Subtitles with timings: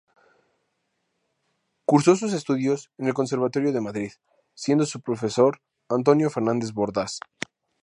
[1.85, 4.11] Cursó sus estudios en el Conservatorio de Madrid,
[4.55, 7.19] siendo su profesor Antonio Fernández Bordas.